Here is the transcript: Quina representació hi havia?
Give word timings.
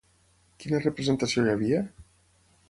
Quina 0.63 0.79
representació 0.85 1.45
hi 1.45 1.53
havia? 1.53 1.83